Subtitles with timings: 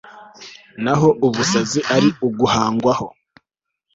[0.83, 3.07] naho ubusazi ari uguhangwaho